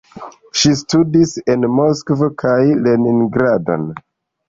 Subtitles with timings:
[0.61, 2.59] Ŝi studis en Moskvo kaj
[2.89, 3.83] Leningrado.